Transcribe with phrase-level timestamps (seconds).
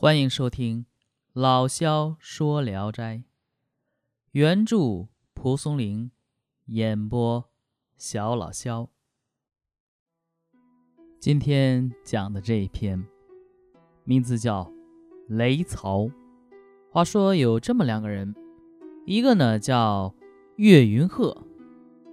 [0.00, 0.86] 欢迎收听
[1.32, 3.16] 老萧说《聊斋》，
[4.30, 6.12] 原著蒲松龄，
[6.66, 7.44] 演播
[7.96, 8.90] 小老萧。
[11.18, 13.04] 今天讲的这一篇，
[14.04, 14.66] 名字叫
[15.26, 16.02] 《雷曹》。
[16.92, 18.32] 话说有这么两个人，
[19.04, 20.14] 一个呢叫
[20.58, 21.44] 岳云鹤，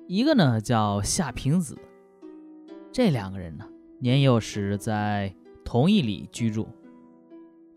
[0.07, 1.77] 一个呢叫夏平子。
[2.91, 6.67] 这两个人呢，年幼时在同一里居住。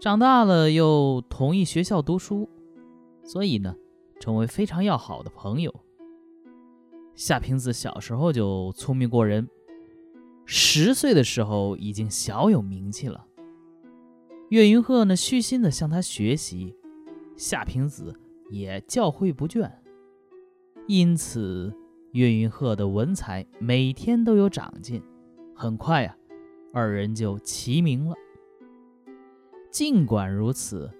[0.01, 2.49] 长大了又同一学校读书，
[3.25, 3.75] 所以呢，
[4.21, 5.75] 成为非常要好的朋友。
[7.17, 9.49] 夏平子小时候就聪明过人，
[10.45, 13.27] 十岁的时候已经小有名气了。
[14.51, 16.77] 岳云鹤呢，虚心的向他学习，
[17.37, 18.15] 夏平子
[18.51, 19.69] 也教诲不倦，
[20.87, 21.75] 因此
[22.13, 25.03] 岳云鹤的文采每天都有长进。
[25.57, 26.17] 很快呀，
[26.73, 28.15] 二人就齐名了。
[29.71, 30.91] 尽管如此，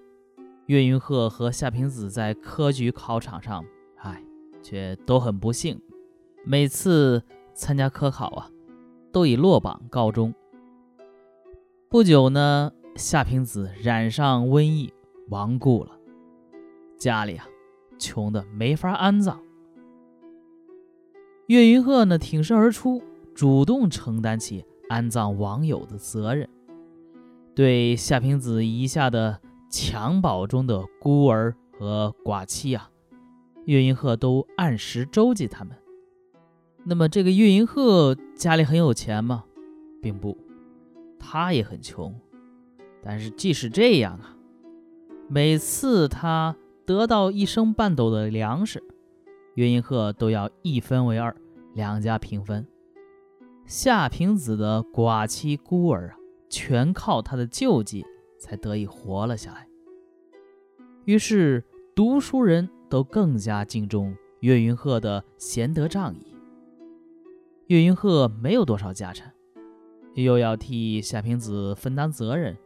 [0.67, 3.65] 岳云鹤和夏平子在科举考场上，
[3.97, 4.23] 唉，
[4.63, 5.81] 却都很不幸。
[6.45, 7.23] 每次
[7.55, 8.51] 参加科考啊，
[9.11, 10.35] 都以落榜告终。
[11.89, 14.93] 不久呢，夏平子染上瘟疫，
[15.29, 15.99] 亡故了。
[16.99, 17.49] 家里啊，
[17.99, 19.41] 穷的没法安葬。
[21.47, 23.03] 岳云鹤呢，挺身而出，
[23.35, 26.47] 主动承担起安葬亡友的责任。
[27.59, 32.89] 对夏平子遗下的襁褓中的孤儿和寡妻啊，
[33.65, 35.77] 岳云鹤都按时周济他们。
[36.85, 39.45] 那么这个岳云鹤家里很有钱吗？
[40.01, 40.39] 并不，
[41.19, 42.15] 他也很穷。
[43.03, 44.37] 但是即使这样啊，
[45.29, 46.55] 每次他
[46.87, 48.81] 得到一升半斗的粮食，
[49.57, 51.35] 岳云鹤都要一分为二，
[51.75, 52.65] 两家平分。
[53.67, 56.18] 夏平子的寡妻孤儿啊。
[56.49, 58.05] 全靠他的救济
[58.39, 59.69] 才得以活了下来。
[61.05, 66.35] 于是读书人都更加敬重岳云鹤的贤德仗义。
[67.67, 69.33] 岳云鹤没有多少家产，
[70.15, 72.57] 又要替夏平子分担责任，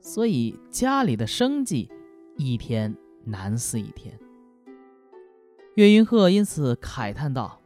[0.00, 1.90] 所以家里的生计
[2.36, 4.18] 一天难似一天。
[5.74, 7.60] 岳云鹤因此慨叹道：“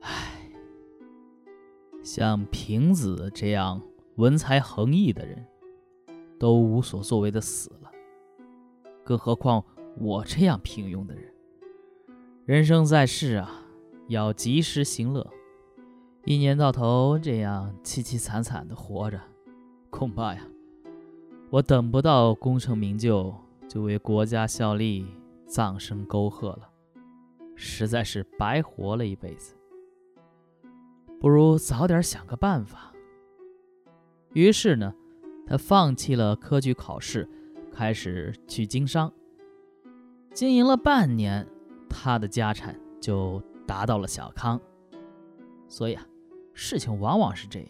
[0.00, 0.50] 唉，
[2.02, 3.80] 像平子这样……”
[4.16, 5.44] 文才横溢的人，
[6.38, 7.90] 都无所作为的死了，
[9.02, 9.64] 更何况
[9.98, 11.34] 我这样平庸的人。
[12.44, 13.64] 人生在世啊，
[14.08, 15.28] 要及时行乐，
[16.24, 19.20] 一年到头这样凄凄惨惨的活着，
[19.90, 20.46] 恐怕呀，
[21.50, 23.34] 我等不到功成名就，
[23.68, 25.06] 就为国家效力，
[25.46, 26.70] 葬身沟壑了，
[27.56, 29.56] 实在是白活了一辈子。
[31.18, 32.93] 不如早点想个办法。
[34.34, 34.92] 于是呢，
[35.46, 37.28] 他放弃了科举考试，
[37.72, 39.10] 开始去经商。
[40.32, 41.46] 经营了半年，
[41.88, 44.60] 他的家产就达到了小康。
[45.68, 46.04] 所以啊，
[46.52, 47.68] 事情往往是这样。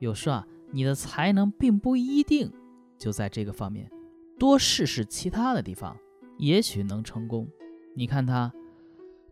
[0.00, 2.52] 有时啊，你的才能并不一定
[2.98, 3.90] 就在这个方面，
[4.38, 5.96] 多试试其他的地方，
[6.38, 7.48] 也许能成功。
[7.94, 8.52] 你看他，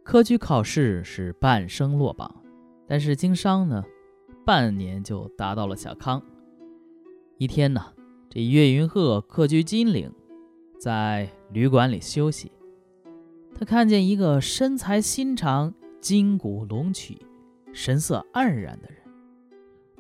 [0.05, 2.43] 科举考试是半生落榜，
[2.87, 3.85] 但是经商呢，
[4.47, 6.23] 半年就达到了小康。
[7.43, 7.93] 一天呢，
[8.31, 10.13] 这岳云鹤客居金陵，
[10.79, 12.53] 在旅馆里休息。
[13.53, 17.27] 他看见一个身材心长、筋骨隆起、
[17.73, 18.97] 神色黯然的人，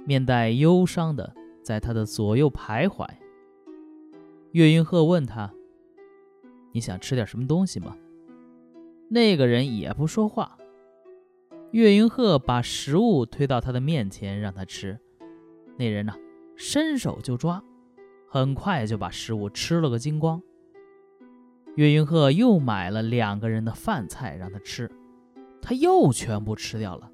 [0.07, 3.09] 面带忧伤的在他的左右徘徊。
[4.53, 5.53] 岳云鹤问他
[6.71, 7.97] ：“你想吃点什么东西吗？”
[9.11, 10.57] 那个人也不说话。
[11.73, 15.01] 岳云鹤把食物推到他的面前，让他吃。
[15.77, 16.15] 那人呢？
[16.57, 17.63] 伸手就抓，
[18.29, 20.41] 很快就把食物吃了个精光。
[21.77, 24.91] 岳云鹤又买了两个人的饭菜让他吃，
[25.61, 27.11] 他又全部吃掉了。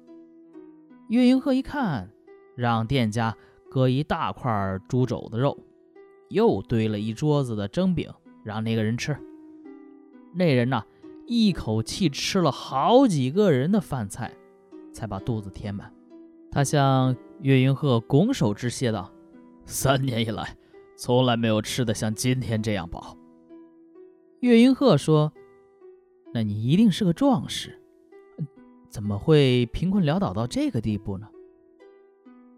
[1.07, 2.09] 岳云鹤一看，
[2.55, 3.35] 让店家
[3.69, 5.57] 割一大块猪肘子肉，
[6.29, 8.11] 又堆了一桌子的蒸饼
[8.43, 9.17] 让那个人吃。
[10.33, 10.83] 那人呐，
[11.25, 14.33] 一口气吃了好几个人的饭菜，
[14.93, 15.93] 才把肚子填满。
[16.51, 19.11] 他向岳云鹤拱手致谢道。
[19.69, 20.57] 三年以来，
[20.97, 23.15] 从来没有吃的像今天这样饱。
[24.39, 25.31] 岳云鹤说
[26.33, 27.79] ：“那你一定是个壮士，
[28.89, 31.27] 怎么会贫困潦倒到这个地步呢？”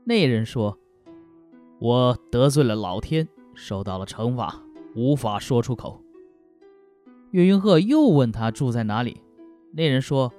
[0.06, 0.80] 那人说
[1.80, 4.64] ：“我得罪了老天，受到了惩罚，
[4.96, 6.02] 无法说出口。”
[7.32, 9.22] 岳云鹤又问他住在哪里，
[9.74, 10.32] 那人说：“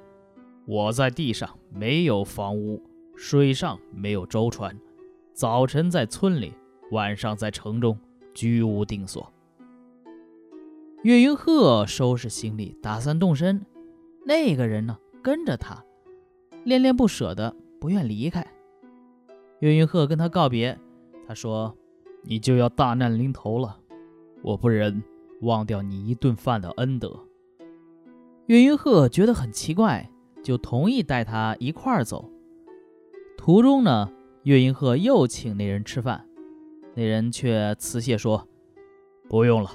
[0.65, 2.83] 我在地上没有房屋，
[3.15, 4.75] 水上没有舟船，
[5.35, 6.55] 早晨在村里。”
[6.93, 7.99] 晚上在城中
[8.35, 9.33] 居无定所。
[11.03, 13.65] 岳云鹤收拾行李，打算动身。
[14.25, 15.83] 那个人呢，跟着他，
[16.65, 18.47] 恋恋不舍的，不愿离开。
[19.61, 20.79] 岳云鹤跟他告别，
[21.27, 21.75] 他说
[22.23, 23.79] ：“你就要大难临头了，
[24.43, 25.03] 我不忍
[25.41, 27.19] 忘掉你一顿饭的恩德。”
[28.47, 30.11] 岳云鹤觉得很奇怪，
[30.43, 32.31] 就同意带他一块儿走。
[33.39, 34.13] 途中呢，
[34.43, 36.29] 岳云鹤又请那人吃饭，
[36.95, 38.47] 那人却辞谢说
[39.29, 39.71] ：“不用了。”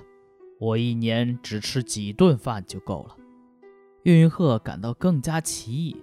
[0.59, 3.15] 我一年只吃几顿饭就够了。
[4.03, 5.95] 岳云鹤感到更加奇异。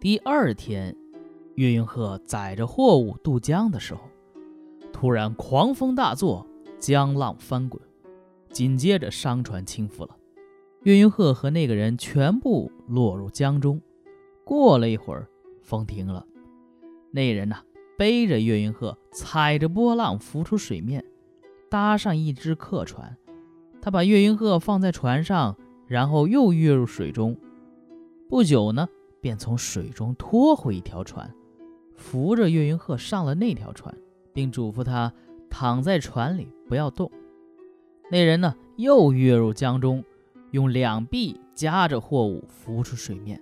[0.00, 0.96] 第二天，
[1.54, 4.00] 岳云鹤载着货物渡江的时候，
[4.92, 6.44] 突然狂风大作，
[6.80, 7.80] 江浪翻滚，
[8.50, 10.16] 紧接着商船倾覆了，
[10.82, 13.80] 岳云鹤和那个人全部落入江中。
[14.44, 15.28] 过了一会儿，
[15.62, 16.26] 风停了，
[17.12, 17.56] 那人呢，
[17.96, 21.04] 背着岳云鹤，踩着波浪浮出水面，
[21.70, 23.16] 搭上一只客船。
[23.80, 25.56] 他把岳云鹤放在船上，
[25.86, 27.36] 然后又跃入水中。
[28.28, 28.88] 不久呢，
[29.20, 31.32] 便从水中拖回一条船，
[31.94, 33.96] 扶着岳云鹤上了那条船，
[34.32, 35.12] 并嘱咐他
[35.48, 37.10] 躺在船里不要动。
[38.10, 40.04] 那人呢，又跃入江中，
[40.50, 43.40] 用两臂夹着货物浮出水面。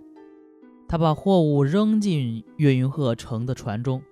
[0.87, 4.03] 他把货物扔进岳云鹤乘的船中，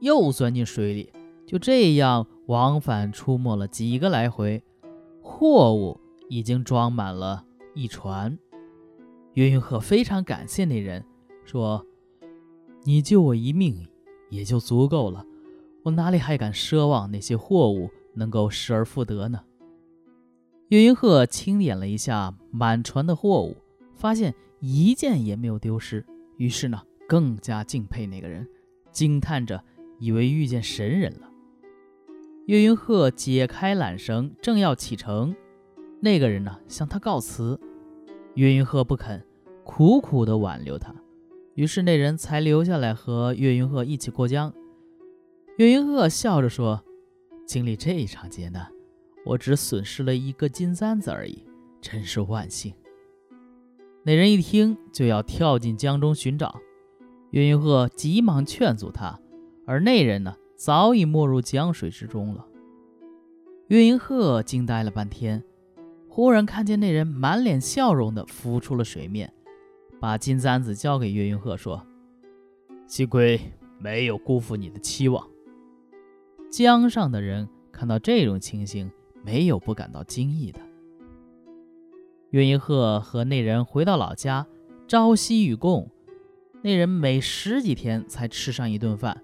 [0.00, 1.12] 又钻进水里，
[1.46, 4.62] 就这样往返出没了几个来回。
[5.20, 8.38] 货物已经装满了一船，
[9.34, 11.04] 岳云鹤非常感谢那人，
[11.44, 11.84] 说
[12.84, 13.86] ：“你救我一命
[14.30, 15.24] 也就足够了，
[15.84, 19.40] 我哪里还敢奢望那些货物能够失而复得呢？”
[20.68, 23.56] 岳云鹤清点了一下满船的货物，
[23.94, 26.04] 发现一件也没有丢失，
[26.36, 28.46] 于是呢，更加敬佩那个人，
[28.92, 29.62] 惊叹着
[29.98, 31.30] 以为遇见神人了。
[32.46, 35.34] 岳云鹤解开缆绳，正要启程，
[36.00, 37.60] 那个人呢向他告辞，
[38.34, 39.22] 岳云鹤不肯，
[39.64, 40.94] 苦苦地挽留他，
[41.54, 44.52] 于是那人才留下来和岳云鹤一起过江。
[45.58, 46.82] 岳云鹤笑着说
[47.44, 48.70] ：“经历这一场劫难，
[49.26, 51.44] 我只损失了一个金簪子而已，
[51.80, 52.72] 真是万幸。”
[54.04, 56.58] 那人一听就要跳进江中寻找，
[57.32, 59.20] 岳云鹤急忙劝阻他，
[59.68, 60.34] 而那人呢？
[60.56, 62.46] 早已没入江水之中了。
[63.66, 65.44] 岳云鹤惊呆了半天，
[66.08, 69.30] 忽然看见那人满脸笑容地浮出了水面，
[70.00, 71.86] 把金簪子交给岳云鹤，说
[72.88, 73.38] ：“幸亏
[73.78, 75.28] 没有辜负你的期望。”
[76.50, 78.90] 江上的人看到这种情形，
[79.22, 80.58] 没有不感到惊异的。
[82.30, 84.46] 岳云鹤和那人回到老家，
[84.88, 85.90] 朝夕与共，
[86.62, 89.22] 那人每十几天才吃上一顿饭。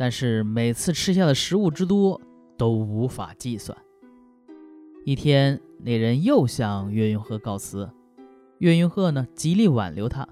[0.00, 2.20] 但是每次吃下的食物之多
[2.56, 3.76] 都无法计算。
[5.04, 7.90] 一天，那人又向岳云鹤告辞，
[8.58, 10.28] 岳云鹤呢极力挽留他。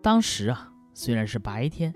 [0.00, 1.92] 当时啊，虽然是白天，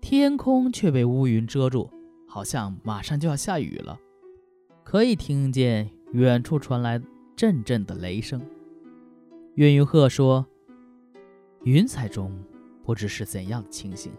[0.00, 1.90] 天空却被乌云遮住，
[2.26, 4.00] 好像马上就要下雨了，
[4.82, 6.98] 可以听见远处传来
[7.36, 8.40] 阵阵的雷声。
[9.56, 10.46] 岳云鹤说
[11.64, 12.32] ：“云彩中
[12.82, 14.10] 不知是怎样的情形。”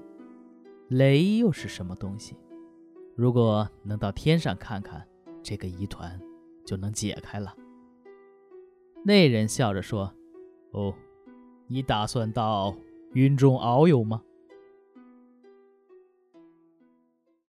[0.93, 2.35] 雷又是什么东西？
[3.15, 5.03] 如果能到天上看看，
[5.41, 6.21] 这个疑团
[6.63, 7.55] 就能解开了。
[9.03, 10.13] 那人笑着说
[10.69, 10.93] ：“哦，
[11.65, 12.75] 你打算到
[13.13, 14.21] 云中遨游吗？”